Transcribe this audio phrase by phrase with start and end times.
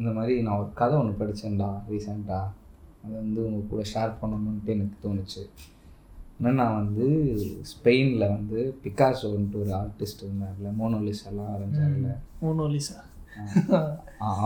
[0.00, 2.46] இந்த மாதிரி நான் ஒரு கதை ஒன்று படித்தேன்டா ரீசெண்டாக
[3.02, 5.42] அது வந்து உங்க கூட ஷேர் பண்ணணுன்ட்டு எனக்கு தோணுச்சு.
[6.38, 7.06] என்னன்னா வந்து
[7.70, 12.10] ஸ்பெயினில் வந்து பிகாசோன்ட்டு ஒரு ஆர்டிஸ்ட் இருந்தார்ல மோனோலிஸ் எல்லாம் வரைஞ்சார்ல.
[12.42, 12.98] மோனோலிசா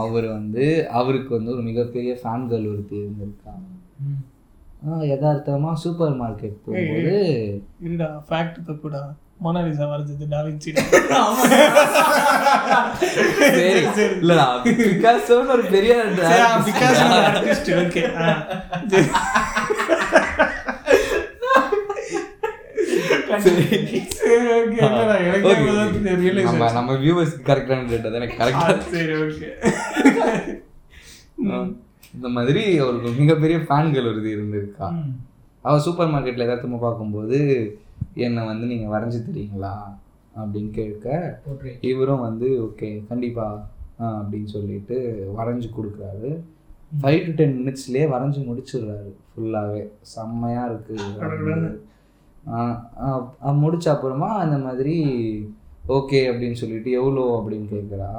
[0.00, 0.64] அவர் வந்து
[0.98, 3.52] அவருக்கு வந்து ஒரு மிகப்பெரிய ஃபேன் கேர்ள் ஒருத்தி இருந்திருக்கா.
[5.10, 7.14] யதார்த்தமாக சூப்பர் மார்க்கெட் போகும்போது
[7.86, 9.02] இருடா ஃபேக்ட் தப்புடா.
[9.40, 10.70] மோனாலிசா வரைஞ்சது டாவின்சி
[13.56, 13.70] சரி.
[14.20, 15.94] இல்லடா பிகாசோன்னு ஒரு பெரிய
[16.68, 18.02] பிகாஸ் ஆர்டிஸ்ட் ஓகே
[24.84, 26.74] நம்ம ஆச்சு.
[26.76, 29.48] நம்ம வியூவர்ஸ் கரெக்டான ரேட் தானே கரெக்டாக சரி ஓகே
[32.14, 34.88] இந்த மாதிரி ஒரு மிகப்பெரிய ஃபேன்கள் ஒரு இது இருந்திருக்கா?
[35.64, 37.38] அவள் சூப்பர் மார்க்கெட்டில் எதார்த்தமாக பார்க்கும்போது
[38.26, 39.74] என்னை வந்து நீங்கள் வரைஞ்சி தரீங்களா?
[40.40, 41.06] அப்படின்னு கேட்க
[41.90, 43.62] இவரும் வந்து ஓகே கண்டிப்பாக
[44.18, 44.96] அப்படின்னு சொல்லிட்டு
[45.38, 46.30] வரைஞ்சி கொடுக்குறாரு.
[47.02, 49.10] ஃபைவ் டு டென் மினிட்ஸ்லேயே வரைஞ்சி முடிச்சிடுறாரு.
[49.32, 49.82] ஃபுல்லாகவே
[50.14, 51.04] செம்மையாக இருக்குது
[53.62, 54.96] முடிச்ச அப்புறமா அந்த மாதிரி
[55.96, 58.10] ஓகே அப்படின்னு சொல்லிட்டு எவ்வளோ அப்படின்னு கேட்குறா.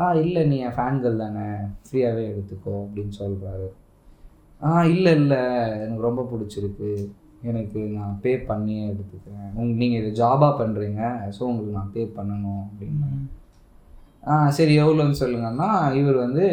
[0.00, 1.46] ஆ இல்லை நீ என் ஃபேன்கள் தானே.
[1.86, 3.68] ஃப்ரீயாகவே எடுத்துக்கோ அப்படின்னு சொல்கிறாரு
[4.60, 5.42] ஆ இல்லை இல்லை.
[5.84, 6.90] எனக்கு ரொம்ப பிடிச்சிருக்கு.
[7.50, 9.50] எனக்கு நான் பே பண்ணியே எடுத்துக்கிறேன்.
[9.58, 11.00] உங்க நீங்கள் இதை ஜாபாக பண்ணுறீங்க
[11.36, 13.08] ஸோ உங்களுக்கு நான் பே பண்ணணும் அப்படின்னு.
[14.30, 15.68] ஆ சரி எவ்வளோன்னு சொல்லுங்கன்னா
[16.00, 16.46] இவர் வந்து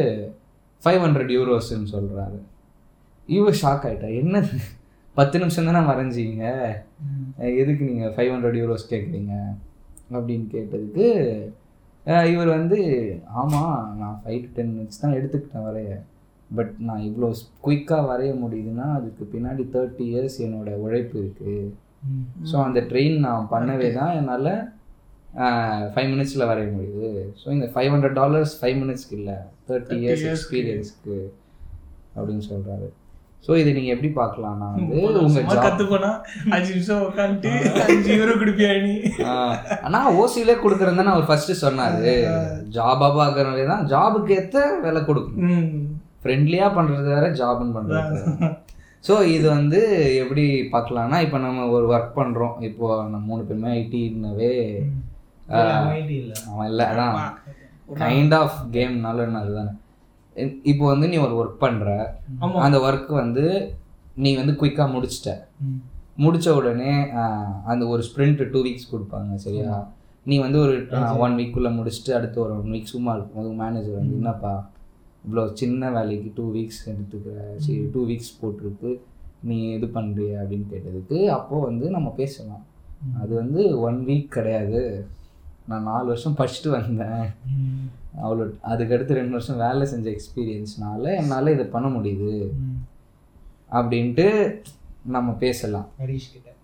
[0.83, 2.39] ஃபைவ் ஹண்ட்ரட் யூரோஸ்ன்னு சொல்கிறாரு
[3.29, 4.57] இவர் ஷாக் ஆகிட்டா என்னது?
[5.17, 6.45] பத்து நிமிஷம் தானே வரைஞ்சிங்க
[7.61, 9.33] எதுக்கு நீங்கள் ஃபைவ் ஹண்ட்ரட் யூரோஸ் கேட்குறீங்க
[10.15, 11.07] அப்படின்னு கேட்டதுக்கு
[12.33, 12.77] இவர் வந்து
[13.41, 15.91] ஆமாம் நான் ஃபைவ் டு டென் மினிட்ஸ் தான் எடுத்துக்கிட்டேன் வரைய.
[16.57, 17.27] பட் நான் இவ்வளோ
[17.65, 21.57] குயிக்காக வரைய முடியுதுன்னா அதுக்கு பின்னாடி தேர்ட்டி இயர்ஸ் என்னோட உழைப்பு இருக்குது
[22.49, 24.51] ஸோ அந்த ட்ரெயின் நான் பண்ணவே தான் என்னால்
[25.95, 27.09] ஃபைவ் மினிட்ஸில் வரைய முடியுது.
[27.41, 29.35] ஸோ இந்த ஃபைவ் ஹண்ட்ரட் டாலர்ஸ் ஃபைவ் மினிட்ஸ்க்கு இல்லை
[29.67, 30.23] தேர்ட்டி இயர்ஸ்.
[30.31, 31.17] எக்ஸ்பீரியன்ஸ்க்கு
[32.15, 32.87] அப்படின்னு சொல்கிறாரு
[33.45, 36.09] ஸோ இதை நீங்கள் எப்படி பார்க்கலாம்னா வந்து உங்கள் கத்துப்போனா
[36.55, 37.51] அஞ்சு நிமிஷம் உட்காந்துட்டு
[37.85, 38.95] அஞ்சு யூரோ குடிப்பியா நீ
[39.85, 42.11] ஆனா ஓசியிலே கொடுக்குறேன் தானே அவர் ஃபர்ஸ்ட் சொன்னாரு.
[42.77, 45.63] ஜாபா பார்க்கறவங்க தான் ஜாபுக்கு ஏத்த விலை கொடுக்கணும்.
[46.19, 46.21] ம்.
[46.21, 48.21] ஃப்ரெண்ட்லியா பண்றது வேற ஜாப்னு பண்றது
[49.05, 49.79] ஸோ இது வந்து
[50.21, 52.55] எப்படி பார்க்கலாம்னா இப்போ நம்ம ஒரு ஒர்க் பண்றோம்.
[52.61, 54.49] இப்போ நம்ம மூணு பேருமே ஐடின்னவே
[56.47, 57.15] அவன் இல்லை அதான்.
[57.99, 59.71] கைண்ட் ஆஃப் கேம்னால என்ன அதுதானே.
[60.63, 61.63] இப்போ வந்து நீ ஒரு ஒர்க்
[62.41, 62.57] ஆமா.
[62.59, 63.45] அந்த ஒர்க் வந்து
[64.17, 65.31] நீ வந்து குயிக்கா முடிச்சிட்ட.
[65.63, 65.79] ம்.
[66.17, 66.91] முடிச்ச உடனே
[67.65, 69.75] அந்த ஒரு ஸ்ப்ரிண்ட் டூ வீக்ஸ் கொடுப்பாங்க சரியா?
[70.25, 70.73] நீ வந்து ஒரு
[71.19, 74.53] ஒன் வீக்குள்ளே முடிச்சுட்டு அடுத்து ஒரு ஒன் வீக் சும்மா இருக்கும்போது மேனேஜர் வந்து என்னப்பா?
[75.29, 78.99] இவ்வளோ சின்ன வேலைக்கு டூ வீக்ஸ் எடுத்துக்கிற சரி டூ வீக்ஸ் போட்டிருக்கு.
[79.43, 82.65] நீ இது பண்ணுறிய அப்படின்னு கேட்டதுக்கு அப்போது வந்து நம்ம பேசலாம்.
[83.21, 85.07] அது வந்து ஒன் வீக் கிடையாது.
[85.67, 87.29] நான் நாலு வருஷம் படிச்சுட்டு வந்தேன்.
[88.23, 92.49] அவ்வளோ அதுக்கடுத்து ரெண்டு வருஷம் வேலை செஞ்ச எக்ஸ்பீரியன்ஸ்னால என்னால் இதை பண்ண முடியுது.
[93.71, 94.59] அப்படின்ட்டு
[95.05, 95.87] நம்ம பேசலாம்.
[95.99, 96.57] ஹரிஷ் கிட்ட.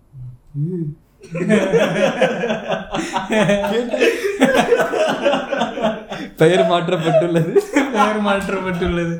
[6.38, 7.52] பெயர் மாற்றப்பட்டுள்ளது.
[7.94, 9.14] பெயர் மாற்றப்பட்டுள்ளது.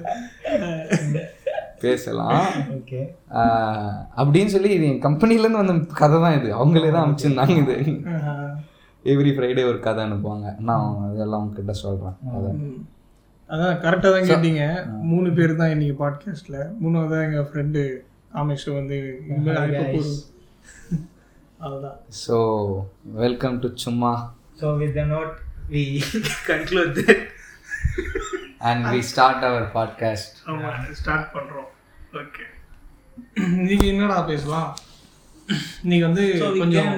[1.83, 2.43] பேசலாம்.
[4.21, 6.49] அப்படின்னு சொல்லி இது என் கம்பெனிலேருந்து வந்த கதை தான் இது.
[6.59, 7.77] அவங்களே தான் அனுப்பிச்சிருந்தாங்க இது.
[9.05, 10.47] எவ்ரி ஃப்ரைடே ஒரு கதை அனுப்புவாங்க.
[10.69, 10.85] நான்
[11.15, 12.17] இதெல்லாம் உங்ககிட்ட சொல்கிறேன்
[12.55, 12.79] ம்.
[13.51, 13.77] அதான்.
[13.85, 14.63] கரெக்டாக தான் கேட்டீங்க.
[15.11, 17.83] மூணு பேர் தான் இன்னைக்கு பாட்காஸ்ட்ல மூணாவது தான் எங்கள் ஃப்ரெண்டு
[18.33, 18.97] காமேஷ் வந்து
[21.61, 22.37] அதுதான் ஸோ
[23.21, 24.11] வெல்கம் டு சும்மா
[24.61, 25.05] so with the
[25.71, 25.83] we
[26.49, 26.99] conclude
[28.61, 31.71] and we start our podcast ஆமாம் ஸ்டார்ட் பண்ணுறோம்
[32.21, 32.45] ஓகே
[33.59, 34.71] நீங்கள் என்னடா பேசலாம்?
[35.83, 36.25] நீங்கள் வந்து
[36.59, 36.89] கொஞ்சம்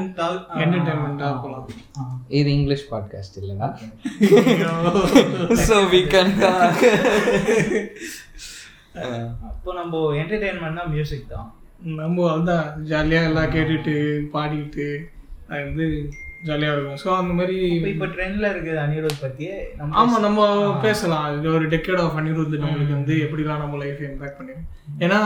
[0.62, 1.66] என்டர்டைன்மெண்ட்டாக போகலாம்
[2.28, 3.68] இது இங்கிலீஷ் பாட்காஸ்ட் இல்லையா?
[5.66, 6.32] ஸோ வி கேன்
[9.48, 11.48] அப்போ நம்ம என்டர்டைன்மெண்ட்னா மியூசிக் தான்.
[11.98, 13.94] நம்ம அதுதான் ஜாலியாக எல்லாம் கேட்டுட்டு
[14.32, 14.88] பாடிக்கிட்டு
[15.48, 15.86] அது வந்து
[16.46, 16.98] ஜாலியாக இருக்கும்.
[17.02, 17.56] ஸோ அந்த மாதிரி
[17.92, 19.22] இப்போ ட்ரெண்ட்ல இருக்குது அனிருத்
[19.78, 20.40] நம்ம ஆமாம் நம்ம
[20.86, 21.26] பேசலாம்.
[21.38, 24.66] இது ஒரு டெக்கேட் ஆஃப் அனிருத் நம்மளுக்கு வந்து எப்படிலாம் நம்ம லைஃப் இம்பாக்ட் பண்ணிடும்
[25.06, 25.20] ஏன்னா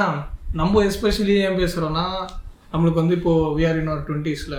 [0.61, 2.07] நம்ம எஸ்பெஷலி ஏன் பேசுகிறோன்னா
[2.73, 4.59] நம்மளுக்கு வந்து இப்போ விஆர் இன் ஒரு டுவெண்ட்டீஸில்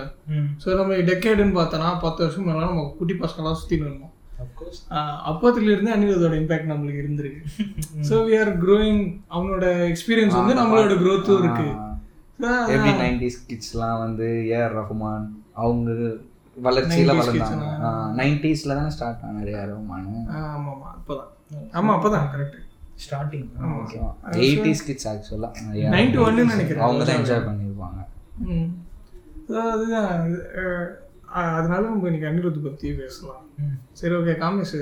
[0.64, 4.10] ஸோ நம்ம டெக்கேடுன்னு பார்த்தோன்னா பத்து வருஷம் மேலே நம்ம குட்டி பசங்களாம் சுற்றின்னு இருந்தோம்.
[4.44, 4.80] அஃப்கோர்ஸ்
[5.32, 7.42] அப்பத்துல இருந்து அனிருத்தோட இம்பாக்ட் நம்மளுக்கு இருந்திருக்கு.
[8.10, 9.02] ஸோ வி ஆர் க்ரோயிங்
[9.36, 11.68] அவனோட எக்ஸ்பீரியன்ஸ் வந்து நம்மளோட க்ரோத்தும் இருக்கு.
[12.44, 15.26] So, எப்படி நைன்டிஸ் கிட்ஸ்லாம் வந்து ஏஆர் ரஹ்மான்
[15.64, 15.90] அவங்க
[16.58, 17.92] வளர்ச்சியில 90s வளர்ந்தாங்க.
[18.20, 20.10] நைன்டிஸ்ல தானே ஸ்டார்ட் ஆனார் ஏஆர் ரஹ்மான்
[20.40, 21.30] ஆமா ஆமா அப்பதான்
[21.80, 21.92] ஆமா.
[21.98, 22.60] அப்பதான் கரெக்ட்
[23.04, 23.48] ஸ்டார்டிங்
[24.42, 25.50] எயிட்டிஸ் கிட்ஸ் ஆக்சுவலா
[25.94, 26.84] 91 ன்னு நினைக்கிறேன்.
[26.88, 28.00] அவங்க தான் என்ஜாய் பண்ணியிருப்பாங்க.
[29.72, 30.12] அதுதான்
[31.54, 33.42] அதனால நம்ம இன்னைக்கு அனிருத் பத்தி பேசலாம்.
[34.00, 34.78] சரி ஓகே காமேஷ்.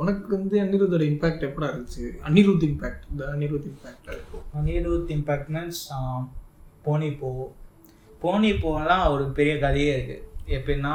[0.00, 2.04] உனக்கு வந்து அனிருத்தோட இம்பாக்ட் எப்படா இருந்துச்சு?
[2.28, 4.08] அனிருத் இம்பாக்ட் இந்த Anirudh impact
[4.58, 5.82] Anirudh impact means
[6.86, 7.30] Fani போ.
[8.22, 10.18] போனி போலாம் ஒரு பெரிய கதையே இருக்கு.
[10.56, 10.94] எப்படின்னா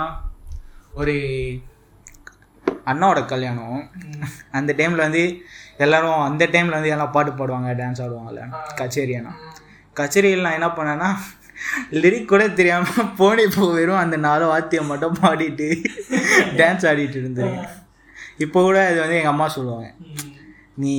[1.00, 1.14] ஒரு
[2.92, 3.78] அண்ணாவோட கல்யாணம்.
[4.58, 5.22] அந்த டைமில் வந்து
[5.84, 8.44] எல்லாரும் அந்த டைமில் வந்து எல்லாம் பாட்டு பாடுவாங்க டான்ஸ் ஆடுவாங்கல்ல
[8.80, 9.34] கச்சேரி அண்ணா
[10.00, 11.10] கச்சேரியில் நான் என்ன பண்ணேன்னா
[12.02, 15.68] லிரிக் கூட தெரியாமல் போனி போ வெறும் அந்த நாலு வாத்தியம் மட்டும் பாடிட்டு
[16.60, 17.58] டான்ஸ் ஆடிட்டு இருந்தேன்.
[18.46, 19.90] இப்போ கூட அது வந்து எங்கள் அம்மா சொல்லுவாங்க.
[20.84, 20.94] நீ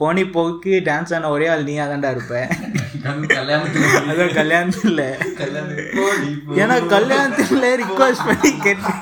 [0.00, 2.34] போனி போக்கு டான்ஸ் ஆன ஒரே ஆள் நீ தான்டா இருப்ப.
[3.04, 5.00] அதான் கல்யாணத்துல.
[6.60, 8.92] ஏன்னா கல்யாணத்துல ரிக்வஸ்ட் பண்ணி கேட்டு.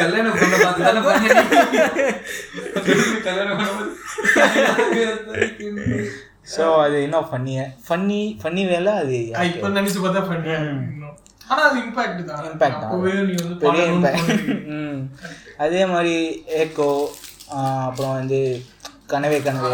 [0.00, 1.40] கல்யாணம் பண்ண பார்த்து
[6.52, 9.18] ஸோ அது இன்னும் ஃபன்னிய ஃபன்னி ஃபன்னி வேலை அது
[9.50, 11.16] இப்போ நினைச்சு பார்த்தா பண்றேன் இன்னும்.
[11.48, 12.58] ஆனா அது இம்பாக்ட் தான்.
[12.62, 12.74] தான்.
[13.62, 13.86] பெரிய
[15.64, 16.16] அதே மாதிரி
[16.60, 16.88] ஏக்கோ
[17.86, 18.40] அப்புறம் வந்து
[19.12, 19.72] கனவே கனவே.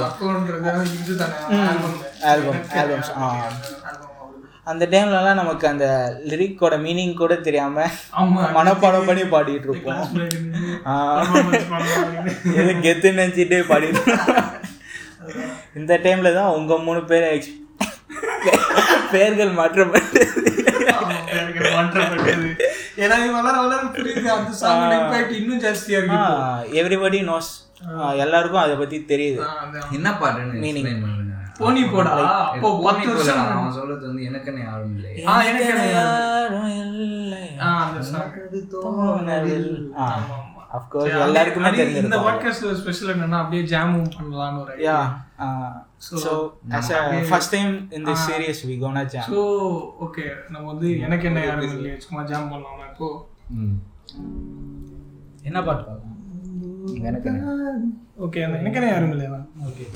[2.23, 3.27] ஆல்பம் ஆல்பம்ஸ் ஆ.
[4.65, 5.85] அந்த டைம்லலாம் நமக்கு அந்த
[6.27, 7.85] லிரிக்கோட மீனிங் கூட தெரியாம
[8.57, 10.03] மனப்பாடம் பண்ணி பாடிட்டு இருப்போம்.
[12.55, 14.03] எது கெத்து நினச்சிட்டே பாடிட்டு.
[15.79, 17.27] இந்த டைம்ல தான் உங்க மூணு பேர்
[19.11, 20.27] பெயர்கள் மாற்றப்பட்டது.
[22.99, 24.29] ஏன்னா வளர வளர புரியுது
[24.65, 26.21] அந்த impact இன்னும் ஜாஸ்தியா இருக்கு.
[26.81, 27.51] எவ்ரிபடி நோஸ்
[28.17, 29.41] எல்லாருக்கும் அதை பத்தி தெரியுது.
[29.93, 30.63] என்ன பாட்டுன்னு
[31.01, 31.25] பண்ணுங்க.
[31.59, 32.11] போனி போடா.
[32.47, 35.13] அப்போ போனி பத்து வருஷம் அவன் சொல்றது வந்து எனக்குன்னு யாரும் இல்லை.
[35.27, 37.43] ஆ, எனக்கு என்ன யாரும் இல்லை.
[41.21, 44.99] எல்லாருக்குமே அது- இந்த பாட்காஸ்ட்ல ஸ்பெஷல் என்னன்னா அப்படியே ஜாமும் பண்ணலாம்னு ஒரு yeah
[46.23, 46.33] so
[47.29, 49.41] first time in the series we gonna jam so
[50.01, 53.09] okay நம்ம வந்து எனக்கு என்ன யாரும் இல்லையே சும்மா ஜாம் பண்ணலாமா இப்போ.
[53.57, 53.77] ம்.
[55.43, 56.15] என்ன பாட்டு பார்க்கலாம்
[57.03, 57.31] எனக்கு?
[58.17, 59.87] ஓகே அந்த எனக்கு என்ன யாரும் இல்லையா ஓகே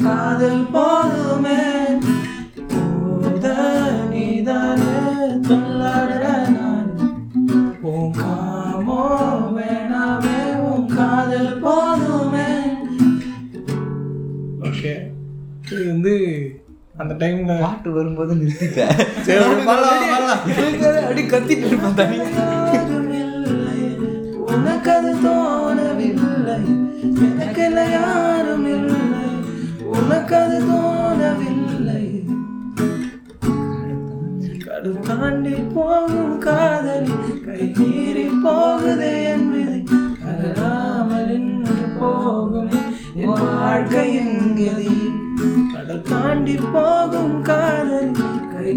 [0.00, 1.17] காதல் போதுமே
[17.20, 18.96] டைம்ல பாட்டு வரும்போது நிறுத்திட்டேன்.
[21.02, 22.18] அப்படி கத்திட்டு இருப்பேன் தனி
[24.54, 26.58] உனக்கு அது தோணவில்லை.
[27.30, 29.02] எனக்கு யாரும் இல்லை.
[29.96, 32.04] உனக்கு அது தோணவில்லை.
[34.64, 37.16] கடல் தாண்டி போகும் காதலி
[37.46, 39.80] கை மீறி போகுதே என் விதி.
[40.30, 42.80] அகலாமல் நின்று போகுமே.
[43.14, 44.92] என் வாழ்க்கையின் கதி
[45.88, 48.10] கடல் தாண்டி போகும் காதல்
[48.50, 48.72] கை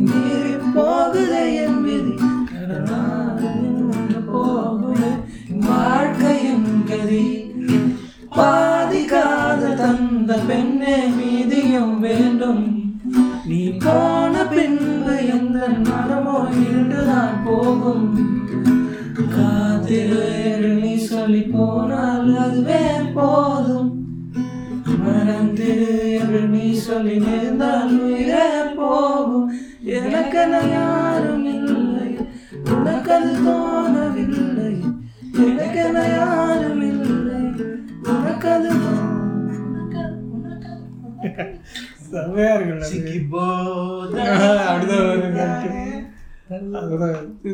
[42.00, 44.74] Esa verga, la Chiquiboda.
[44.74, 46.00] Ahorita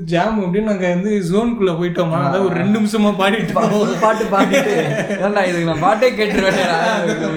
[0.03, 2.17] jam அப்படின்னு நாங்க வந்து ஜோனுக்குள்ள போயிட்டோமா?
[2.19, 4.73] அதாவது ஒரு ரெண்டு நிமிஷமா பாடிட்டோம் பாட்டு பாடிட்டு.
[5.47, 6.57] இதுக்கு நான் பாட்டே கேட்டுருவேன்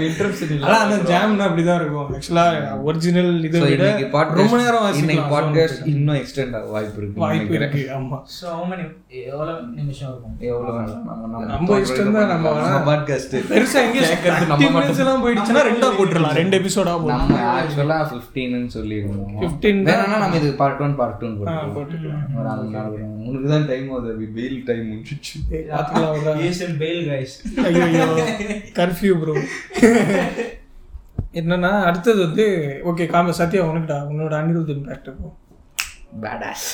[0.06, 0.64] இன்ட்ரெஸ்ட் இல்லை.
[0.68, 2.08] ஆனா அந்த ஜாம்னா அப்படிதான் இருக்கும்.
[2.10, 2.44] ஆக்சுவலா
[2.82, 7.82] ஒரிஜினல் இதை விட podcast- ரொம்ப நேரம் இன்னைக்கு பாட்காஸ்ட் இன்னும் எக்ஸ்டெண்ட் ஆக வாய்ப்பு இருக்கு வாய்ப்பு இருக்கு
[7.94, 8.18] ஆமா.
[8.36, 8.84] ஸோ மணி
[9.24, 10.36] எவ்வளோ நிமிஷம் இருக்கும்?
[10.40, 14.06] எவ்வளவு வேணாம் நம்ம நம்ம இஷ்டம் தான் நம்ம வேணா- பாட்காஸ்ட் பெருசா எங்க
[14.46, 14.98] நம்ம மட்டும்.
[14.98, 19.90] எல்லாம் போயிடுச்சுன்னா ரெண்டா போட்டுடலாம் ரெண்டு எபிசோடா நம்ம ஆக்சுவலா 15 சொல்லிருந்தோம் 15 தான்.
[19.90, 21.48] வேணும்னா நம்ம இது பார்ட் 1 பார்ட் 2
[23.26, 25.34] உனக்கு தான் டைம் ஆகுது வெயில் டைம் முடிச்சிச்சு.
[26.48, 27.34] ஏசன் பெயில் கைஸ்
[27.66, 28.06] ஐயோ
[28.78, 29.34] கர்ஃபியூ ப்ரோ
[31.40, 32.44] என்னன்னா அடுத்தது வந்து
[32.90, 33.98] ஓகே காம சத்யா உனக்குடா.
[34.12, 35.36] உன்னோட அனிருத் இம்பாக்ட் இருக்கும்
[36.22, 36.68] பேடாஸ்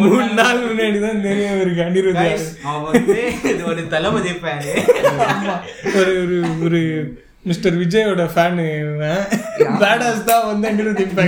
[0.00, 2.48] மூணு நாள் முன்னாடி தான் தெரிய இருக்கு அனிருத் யாரு.
[2.70, 3.16] அவன் வந்து
[3.52, 4.32] இது ஒரு தளபதி
[6.00, 6.16] ஒரு
[6.66, 6.80] ஒரு
[7.46, 8.64] மிஸ்டர் விஜயோட ஃபேனு
[9.82, 10.68] பேடாஸ் தான் வந்து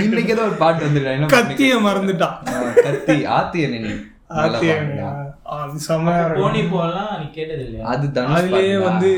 [0.05, 2.37] இன்னைக்கு ஏதோ ஒரு பாட்டு என்ன கத்திய மறந்துட்டான்
[2.85, 3.79] கத்தி ஆத்தி என்ன.
[3.85, 3.91] நீ
[4.39, 5.09] ஆத்தி நல்லா அணியா?
[5.55, 6.43] அது செம்மையா இருக்கும்.
[6.45, 8.73] போனி போலாம் நீ கேட்டது இல்லையா அது அதுலயே.
[8.87, 9.09] வந்து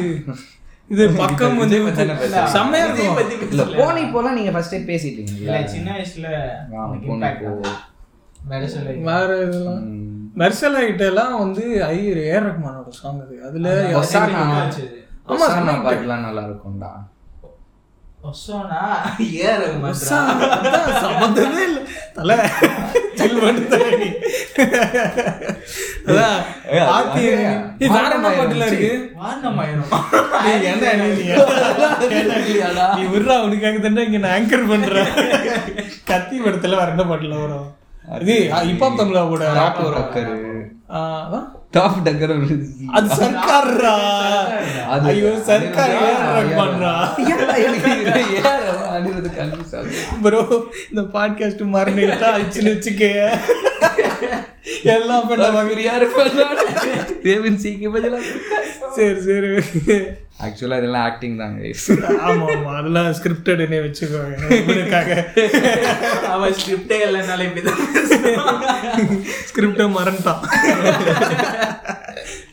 [0.89, 1.77] இது பக்கம் வந்து.
[2.55, 3.65] செம்மையா இல்ல.
[3.79, 5.33] போனி போலாம் நீங்க ஃபர்ஸ்டே பேசிட்டீங்க.
[5.41, 6.27] இல்ல சின்ன வயசுல?
[9.09, 9.83] வேற இதெல்லாம்.
[10.37, 13.35] மெர்சல் ஐட்ட எல்லாம் வந்து ஐயர் ஏர் ரஹ்மானோட சாங் அது.
[13.47, 13.67] அதுல
[15.27, 16.91] ஆமா, செம்ம பாட்டுலாம் நல்லா இருக்கும்டா
[18.29, 18.79] ஒசோனா
[19.43, 19.59] ஏற
[21.03, 21.79] சம்மந்தமே இல்ல.
[22.17, 22.31] தல
[28.11, 28.91] என்ன பாட்டுல இருக்கு.
[32.97, 35.11] நீ விட்றா உனக்காக தானே இங்க நான் ஆங்கர் பண்றேன்.
[36.11, 37.67] கத்தி படத்துல என்ன பாட்டுல வரும்.
[38.21, 38.35] இது
[38.69, 40.07] ஹிப்ஹாப் தமிழாவோட ராப் வரும்.
[41.73, 42.31] டாப் டக்கர்
[42.91, 43.93] அது சர்க்கார்ரா?
[44.89, 46.91] அது- ஐயோ சர்க்கார் ஏன் ரஹ்மான்ரா
[48.89, 50.41] அடிக்கிறது கன்ஃபியூஸ் ஆகுது ப்ரோ
[50.89, 53.05] இந்த பாட்காஸ்ட் மறந்துட்டா ஆச்சுன்னு வச்சுக்க
[54.91, 56.07] எல்லாம் பண்ணுவாங்க யாரு
[57.23, 58.19] தேவன் சிக்கு பதிலா
[58.97, 59.49] சரி சரி.
[60.45, 61.81] ஆக்சுவலா இதெல்லாம் ஆக்டிங் தான் guys.
[62.27, 62.71] ஆமா ஆமா.
[62.79, 64.47] அதெல்லாம் ஸ்கிரிப்டட்னே வச்சுக்கோங்க.
[64.59, 65.09] இவனுக்காக
[66.33, 67.83] அவன் ஸ்கிரிப்டே இல்லைனால இப்படிதான்
[69.49, 70.41] ஸ்கிரிப்டை மறந்துட்டான்.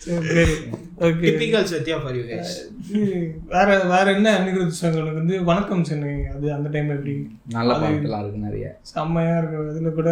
[0.04, 0.56] சரி சரி.
[0.98, 2.54] Okay typical Sathya for you guys
[3.52, 7.14] வேற வேற என்ன அனிருத் சங்களுக்கு வந்து வணக்கம் சென்னை அது அந்த டைம் எப்படி?
[7.56, 8.66] நல்ல பாட்டுலாம் இருக்கு நிறைய.
[8.90, 9.64] செம்மையா இருக்கு.
[9.72, 10.10] இதுல கூட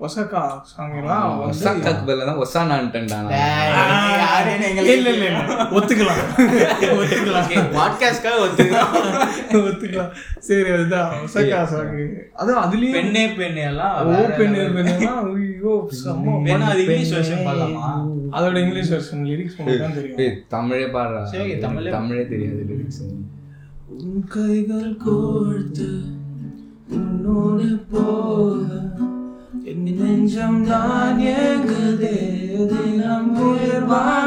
[0.00, 3.34] ஒசக்கா சாங் எல்லாம் ஒசாக்காக்கு பதிலா தான் ஒசானான்ட்டேன்டா நான்.
[4.84, 5.28] இல்ல இல்ல இல்ல
[5.76, 6.22] ஒத்துக்கலாம்.
[7.00, 7.50] ஒத்துக்கலாம்.
[7.76, 8.94] பாட்காஸ்ட்காக ஒத்துக்கலாம்.
[9.62, 10.10] ஒத்துக்கலாம்.
[10.48, 11.12] சரி அதுதான்.
[11.26, 11.94] ஒசக்கா சாங்
[12.40, 14.74] அதான் அதுலயும் பெண்ணே பெண்ணே எல்லாம் ஓ வேற பெண் level.
[14.80, 17.86] பெண்ணா ஐயோ செம்ம அது இங்கிலீஷ் வெர்ஷன் பார்க்கலாமா
[18.36, 20.18] அதோட இங்கிலீஷ் வெர்ஷன் லிரிக்ஸ் மட்டும் தான் தெரியும்.
[20.48, 23.02] தமிழே பாடுறா சரி, தமிழே- தமிழே தெரியாது லிரிக்ஸ்
[23.96, 25.88] உன் கைகள் கோர்த்து
[26.92, 28.68] உன்னோடு போக
[29.64, 32.16] என் நெஞ்சம் தான் ஏங்குதே
[32.72, 34.21] தினம் உயிர் வாங்குதே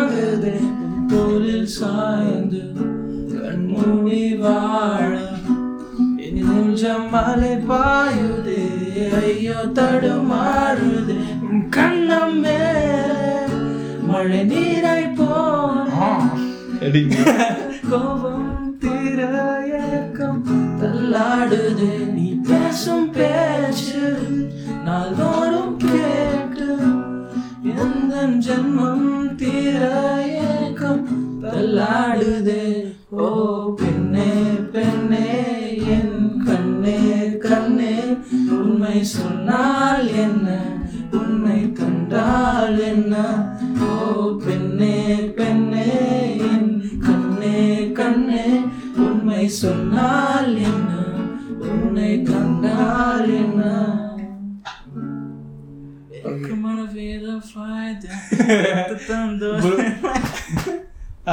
[17.90, 20.42] கோபம் திரையக்கம்
[20.80, 22.14] தள்ளாடுது.
[22.14, 24.18] நீ பேசும் பேச்சு
[24.86, 26.78] நாள்தோறும் கேட்டு.
[27.64, 31.06] எந்த ஜென்மம் திரையக்கம்
[31.42, 32.94] தள்ளாடுது.
[33.10, 34.34] ஓ பெண்ணே
[34.72, 38.18] பெண்ணே என் கண்ணே கண்ணே
[38.50, 39.75] உண்மை சொன்னா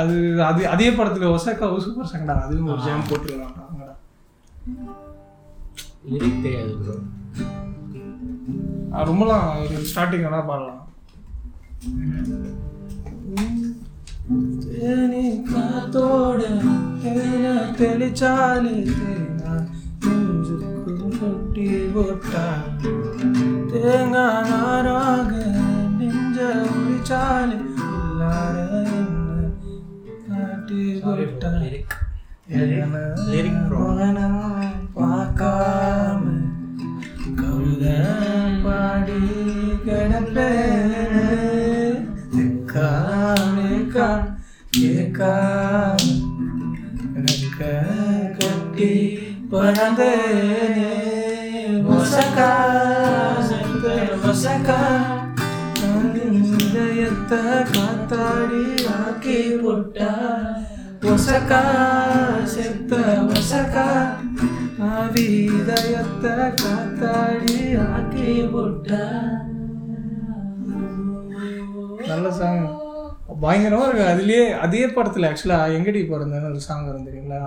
[0.02, 3.58] அது அது அதே படத்துல ஒசாக்கா சூப்பர் சங்கடா அதுவும் ஒரு ஜாம் போட்டுருக்காங்க
[6.12, 6.96] லிரிக் தெரியாது ப்ரோ
[9.06, 10.78] ரொம்பலாம் ஒரு ஸ்டார்டிங் வேணா பாடலாம்.
[15.48, 16.40] காத்தோட
[17.78, 18.76] தெளிச்சாலே
[21.18, 22.44] கொட்டி போட்டா
[23.72, 25.32] தேங்காய் நாராக
[25.98, 26.38] நெஞ்ச
[26.72, 28.56] உரிச்சாலே உள்ளார
[34.96, 36.22] பார்க்காம
[37.40, 37.96] கவிதை
[38.64, 39.20] பாடி
[39.86, 40.70] கிடப்பேன்.
[48.38, 48.92] கட்டி
[49.50, 50.90] பறந்தேனே.
[51.92, 52.50] ஒசக்கா
[54.28, 54.78] ஒசக்கா
[56.64, 57.40] இதயத்தை
[58.96, 60.10] ஆக்கி போட்டா
[61.12, 61.60] ஒசக்கா
[62.54, 62.92] செத்த
[63.30, 63.86] ஒசக்கா
[64.90, 65.24] ஆவி
[65.58, 67.56] இதயத்தை காத்தாடி
[67.88, 69.02] ஆக்கி போட்டா
[72.10, 72.62] நல்ல சாங்
[73.42, 74.04] பயங்கரமா இருக்கு.
[74.12, 77.38] அதுலயே அதே படத்துல ஆக்சுவலா எங்கடி பிறந்தேன்னு ஒரு சாங் வரும் தெரியுங்களா?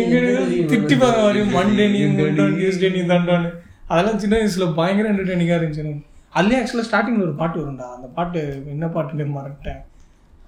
[0.00, 3.50] எங்கடி திட்டிப்பாங்க வரையும் மண்டே நீ முண்டான் டியூஸ்டே நீ தண்டான்னு.
[3.92, 5.94] அதெல்லாம் சின்ன வயசுல பயங்கர என்டர்டெய்னிங்கா இருந்துச்சு.
[6.34, 7.96] அதுலயே ஆக்சுவலா ஸ்டார்டிங்ல ஒரு பாட்டு வரும்டா.
[7.96, 9.80] அந்த பாட்டு என்ன பாட்டுன்னு மறந்துட்டேன்.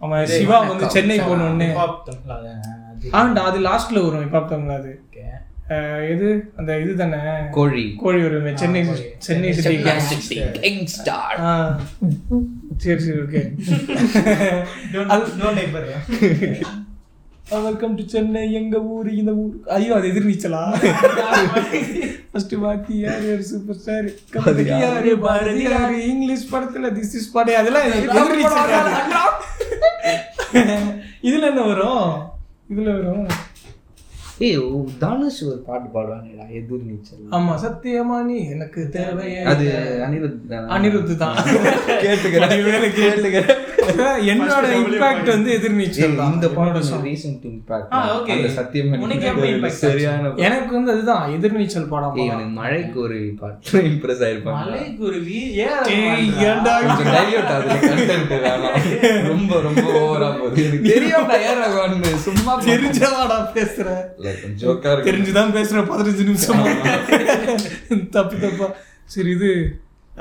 [0.00, 1.74] அவன் சிவா வந்து சென்னை போன உடனே
[3.14, 5.00] ஆண்டா அது லாஸ்ட்ல வரும் இப்போ தமிழ் அது
[5.70, 6.52] அஹ், எது?
[6.56, 7.48] அந்த இது தானே?
[7.52, 7.96] கோழி.
[7.96, 8.84] கோழி வருமே சென்னை
[9.18, 9.76] சென்னை சிட்டி.
[10.58, 11.42] Gangster.
[11.42, 11.78] ஆ.
[12.78, 13.42] சரி சரி ஓகே
[17.46, 20.62] வெல்கம் டு சென்னை எங்க ஊரு இந்த ஊர் ஐயோ அது எதிர்நீச்சலா?
[22.30, 24.08] ஃபர்ஸ்ட் பாத்தி யாரு சூப்பர் ஸ்டார்
[24.74, 28.72] யாரு பாரதியாரு இங்கிலீஷ் படத்துல திஸ் இஸ் பாடே அதெல்லாம் எதிர்நீச்சல்
[31.28, 32.08] இதுல என்ன வரும்?
[32.70, 33.24] இதுல வரும்.
[34.38, 34.64] ஏய் ஓ,
[34.98, 39.66] தனுஷ் ஒரு பாட்டு பாடுவாங்கடா எதிர் நீச்சல் ஆமா சத்தியமா நீ எனக்கு தேவையே அது
[40.06, 40.66] அனிருத் தானே?
[40.76, 41.38] அனிருத் தான்.
[42.02, 42.52] கேட்டுக்கிறேன்.
[42.98, 43.62] கேட்டுக்கிறேன்.
[44.30, 46.32] என்னோட இம்பாக்ட் வந்து எதிர்நீச்சல் ஏய், தான்.
[46.32, 48.32] இந்த பாட்டு ரீசெண்ட் இம்பாக்ட் ஆ, okay.
[48.34, 48.92] அந்த சத்தியம்
[49.48, 50.32] impact சரியான.
[50.46, 51.24] எனக்கு வந்து அதுதான்.
[51.36, 56.74] எதிர்நீச்சல் படம் ஏய் எனக்கு மழைக்கு ஒரு பாட்டு இம்ப்ரெஸ் ஆயிருப்பாங்க மலைக்குருவி ஏய், ஏன்டா?
[56.82, 58.78] கொஞ்சம் டைல்யூட் ஆகுது கண்டென்ட் வேணாம்.
[59.28, 60.66] ரொம்ப ரொம்ப ஓவரா போகுது.
[60.66, 63.88] எனக்கு தெரியும் ஏன் சும்மா தெரிஞ்சவாடா பேசுற.
[64.62, 66.62] ஜோக்கா தெரிஞ்சுதான் பேசுற பதினஞ்சு நிமிஷம்.
[68.16, 68.68] தப்பு தப்பா.
[69.14, 69.50] சரி இது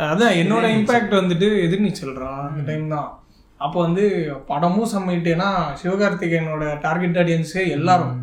[0.10, 3.10] அதான் என்னோட இம்பாக்ட் வந்துட்டு எதிர்நீச்சல்றான் அந்த டைம் தான்.
[3.66, 4.06] அப்போ வந்து
[4.50, 5.50] படமும் சம்மிட்டேன்னா
[5.82, 8.16] சிவகார்த்திகேயனோட டார்கெட் ஆடியன்ஸே எல்லாரும்.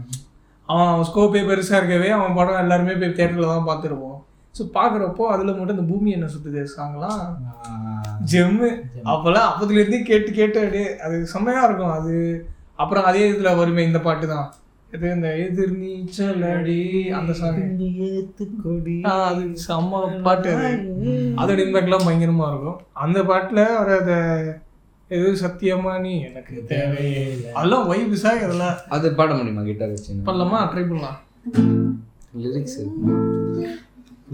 [0.69, 4.19] அவன் ஸ்கோப்பே பெருசா இருக்கவே அவன் படம் எல்லாருமே போய் தேட்டரில் தான் பார்த்துருப்போம்.
[4.55, 7.21] ஸோ பார்க்குறப்போ அதில் மட்டும் இந்த பூமி என்ன சுற்றுது சாங்கெல்லாம்
[8.33, 8.71] ஜெம்மு.
[9.13, 12.17] அப்போல்லாம் அப்போதுலேருந்தே கேட்டு கேட்டு அப்படியே அது செம்மையாக இருக்கும் அது.
[12.83, 14.47] அப்புறம் அதே இதில் வருமே இந்த பாட்டு தான்.
[14.97, 17.61] இது இந்த எதிர் நீச்சல் அடி அந்த சாங்
[19.29, 20.71] அது செம்ம பாட்டு அது.
[21.41, 22.79] அதோட இம்பேக்ட்லாம் பயங்கரமா இருக்கும்.
[22.93, 24.17] அந்த பாட்டுல வர அந்த
[25.09, 27.23] எது சத்தியமா நீ எனக்கு தேவையே.
[27.53, 28.77] அதெல்லாம் வைப்ஸா இதெல்லாம்.
[28.89, 30.15] அது பாட முடியுமா கிட்டார் வச்சு?
[30.29, 30.61] பண்ணலாமா?
[30.73, 31.19] ட்ரை பண்ணலாம்.
[32.43, 32.79] லிரிக்ஸ்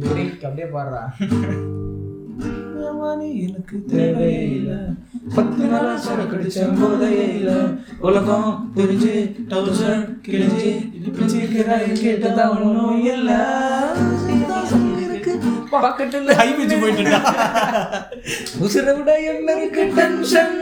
[0.03, 1.03] லிரிக் அப்படியே பாடுறா.
[3.17, 4.79] நீ எனக்கு தேவையே இல்லை
[5.35, 7.59] பத்து நாளா சரக்கு அடிச்சேன் போதையே இல்லை
[8.01, 9.15] உலகம் பிரிஞ்சு
[9.49, 10.73] டவுசர் கிழிஞ்சு
[11.09, 13.41] பிடிச்சிருக்கிறாய் கேட்டதான் ஒன்றும் இல்லை.
[15.75, 17.19] பக்கத்துல ஹை பிச்சு போயிட்டுடா
[18.61, 19.83] உசுரை விட என்ன இருக்கு?
[19.97, 20.55] டென்ஷன்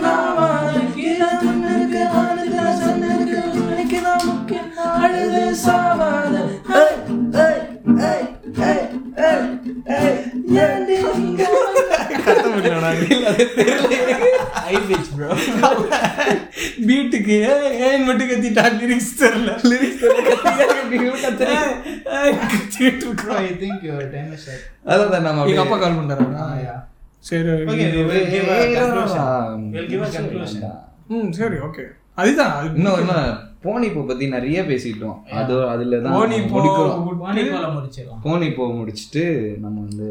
[4.99, 6.35] அழுது சாவாத.
[6.75, 7.16] ஏய், ஏய், ஏய்,
[16.88, 17.37] பீட்டுக்கு
[17.87, 19.52] ஏன் மட்டும் கத்திட்டா லிரிக்ஸ் தெரியல.
[19.71, 20.05] லிரிக்ஸ்
[22.45, 24.49] கத்திட்டு இருக்கோம் I think your time is
[24.87, 26.75] அதான் நம்ம எங்க அப்பா கால் பண்றாரா?
[27.21, 28.19] சரி give a
[28.56, 29.21] ஏய், conclusion.
[29.21, 29.28] Ah,
[29.73, 30.61] We'll give a conclusion.
[31.08, 31.84] ம் சரி ஓகே
[32.17, 36.15] அதுதான் அது இன்னும் இன்னும் போனி பூ பத்தி நிறைய பேசிட்டோம் அது அதுல தான்
[36.52, 36.91] முடிக்கிறோம்.
[37.19, 38.21] வாணி போல முடிச்சிடலாம்.
[38.23, 39.23] போனி பூ முடிச்சிட்டு
[39.61, 40.09] நம்ம வந்து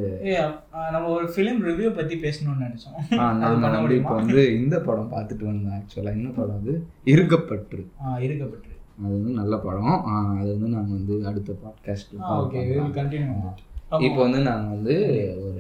[0.92, 2.98] நம்ம ஒரு ஃபிலிம் ரிவ்யூ பத்தி பேசணும்னு நினைச்சோம்.
[3.20, 5.76] ஆ, அது நாம பண்ண வந்து இப்போ வந்து இந்த படம் பார்த்துட்டு வந்தோம்.
[5.78, 6.74] ஆக்சுவலா என்ன படம் அது
[7.06, 7.82] இருக்கப்பற்று.
[8.02, 9.96] ஆ இருக்கப்பட்டு அது வந்து நல்ல படம்.
[10.34, 13.56] அது வந்து நாங்க வந்து அடுத்த podcast okay we will continue.
[14.00, 14.96] இப்போ வந்து நாங்க வந்து
[15.42, 15.58] ஒரு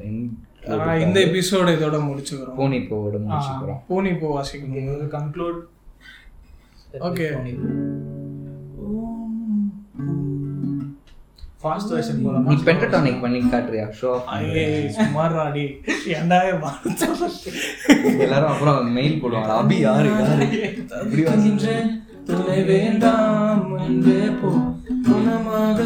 [1.00, 2.56] இந்த எபிசோட இதோட முடிச்சுக்கிறோம்.
[2.56, 3.82] போனி பூவோட முடிச்சுக்கிறோம்.
[3.90, 5.48] பூனி போ வாசிக்கணும் we
[7.00, 7.58] Okay.
[11.64, 13.94] ஃபாஸ்ட் வெர்ஷன் போலாமா நீ பென்டடானிக் பண்ணி காட்டுறியா?
[14.02, 14.20] ஷோ
[14.54, 15.76] ஏய் சுமாராடி
[16.08, 17.08] ஏன்டா வாழ்த்து
[18.20, 19.52] எல்லாரும் அப்புறம் மெயில் போடுவாங்க.
[19.52, 20.10] அபி யாரு?
[20.10, 20.86] யாரு?
[20.90, 24.74] அப்படி வாசி- துணை வேண்டாம் அன்பே போ.
[25.10, 25.84] குணமாக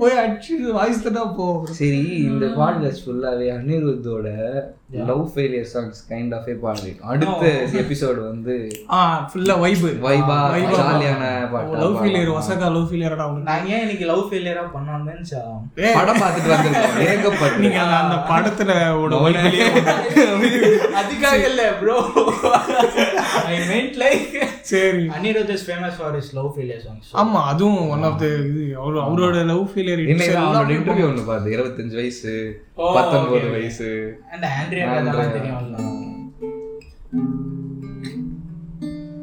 [0.00, 0.18] பிச்சு போய்
[1.76, 4.28] சரி இந்த பாட்காஸ்ட் ஃபுல்லாவே அனிருத்தோட
[5.08, 7.50] லவ் ஃபெயிலியர் சாங்ஸ் கைண்ட் ஆஃபே பாடிருக்கோம் அடுத்த
[7.82, 8.54] எபிசோடு வந்து
[8.90, 10.38] ஆ ஃபுல்லா வைபு வைபா
[10.72, 13.48] ஜாலியான பாட்டு லவ் ஃபெயிலியர் வசகா லவ் ஃபெயிலியரடா உனக்கு?
[13.50, 15.42] நான் ஏன் இன்னைக்கு லவ் ஃபெயிலியரா பண்ணோம்னு நினைச்சா
[15.80, 16.98] ஏய், படம் பார்த்துட்டு வந்திருக்கோம்.
[17.06, 17.60] ஏகப்பட்டு.
[17.60, 18.72] நீங்க அந்த- படத்துல
[21.00, 21.96] அதுக்காக இல்ல ப்ரோ
[23.46, 24.34] ஐ மென்ட் லைக்
[24.70, 25.04] சரி.
[25.16, 28.64] Anirudh is famous for his love failure songs ஆமா அதுவும் ஒன் ஆஃப் த இது.
[28.78, 30.36] அவரு அவரோட லவ் ஃபெயிலியர் இன்னைக்கு
[30.90, 33.50] இன்டர்வியூ ஒன்று பார்த்து இருபத்தஞ்சு வயசு பத்தொன்பது.
[33.50, 34.20] வயசு.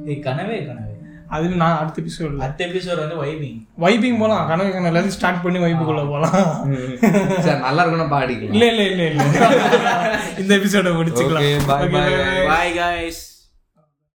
[0.08, 0.84] கனவே கனவே.
[1.28, 4.48] அது நான் அடுத்த எபிசோட்ல அடுத்த எபிசோட் வந்து வைபிங் வைப்பிங் போலாம்.
[4.48, 4.98] கனவு கனவு.
[4.98, 6.76] எல்லாத்தையும் ஸ்டார்ட் பண்ணி வைப்புக்குள்ள போலாம்.
[7.40, 8.54] சரி நல்லா இருக்குன்னா பாடிக்கலாம்.
[8.58, 9.24] இல்ல இல்ல இல்ல இல்ல.
[10.40, 11.50] இந்த எபிசோட முடிச்சுக்கலாம்.
[11.68, 12.48] Bye, bye.
[12.48, 13.18] பாய் guys.